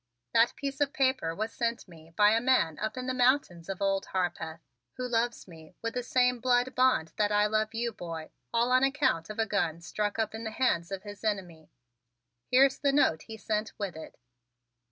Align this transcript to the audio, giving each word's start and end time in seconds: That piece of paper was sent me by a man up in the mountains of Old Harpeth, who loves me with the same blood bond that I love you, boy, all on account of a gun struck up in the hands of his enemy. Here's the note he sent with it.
That 0.33 0.55
piece 0.55 0.81
of 0.81 0.93
paper 0.93 1.35
was 1.35 1.53
sent 1.53 1.87
me 1.87 2.09
by 2.17 2.31
a 2.31 2.41
man 2.41 2.79
up 2.79 2.97
in 2.97 3.05
the 3.05 3.13
mountains 3.13 3.69
of 3.69 3.83
Old 3.83 4.07
Harpeth, 4.07 4.59
who 4.97 5.07
loves 5.07 5.47
me 5.47 5.75
with 5.83 5.93
the 5.93 6.01
same 6.01 6.39
blood 6.39 6.73
bond 6.73 7.13
that 7.17 7.31
I 7.31 7.45
love 7.45 7.75
you, 7.75 7.91
boy, 7.91 8.31
all 8.51 8.71
on 8.71 8.83
account 8.83 9.29
of 9.29 9.37
a 9.37 9.45
gun 9.45 9.79
struck 9.79 10.17
up 10.17 10.33
in 10.33 10.43
the 10.43 10.49
hands 10.49 10.91
of 10.91 11.03
his 11.03 11.23
enemy. 11.23 11.69
Here's 12.49 12.79
the 12.79 12.91
note 12.91 13.21
he 13.27 13.37
sent 13.37 13.73
with 13.77 13.95
it. 13.95 14.17